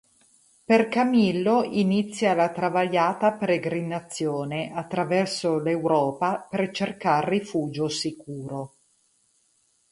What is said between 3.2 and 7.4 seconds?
peregrinazione attraverso l'Europa per cercar